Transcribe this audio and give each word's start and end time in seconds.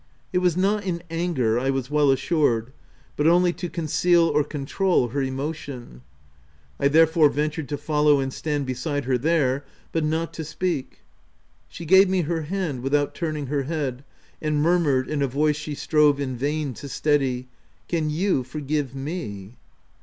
It 0.33 0.39
was 0.39 0.57
not 0.57 0.83
in 0.83 1.03
anger, 1.11 1.59
I 1.59 1.69
was 1.69 1.91
well 1.91 2.09
assured, 2.09 2.73
but 3.15 3.27
only 3.27 3.53
to 3.53 3.69
conceal 3.69 4.23
or 4.23 4.43
con 4.43 4.65
troul 4.65 5.11
her 5.11 5.21
emotion. 5.21 6.01
I 6.79 6.87
therefore 6.87 7.29
ventured 7.29 7.69
to 7.69 7.77
follow 7.77 8.19
and 8.19 8.33
stand 8.33 8.65
beside 8.65 9.05
her 9.05 9.19
there,— 9.19 9.63
but 9.91 10.03
not 10.03 10.33
to 10.33 10.43
speak. 10.43 11.01
She 11.67 11.85
gave 11.85 12.09
me 12.09 12.21
her 12.21 12.41
hand, 12.41 12.81
without 12.81 13.13
turn 13.13 13.37
ing 13.37 13.45
her 13.45 13.61
head, 13.65 14.03
and 14.41 14.59
murmured, 14.63 15.07
in 15.07 15.21
a 15.21 15.27
voice 15.27 15.55
she 15.55 15.75
strove 15.75 16.19
in 16.19 16.35
vain 16.35 16.73
to 16.73 16.89
steady, 16.89 17.41
—'c 17.43 17.47
Can 17.89 18.09
you 18.09 18.41
forgive 18.43 18.95
me?" 18.95 19.53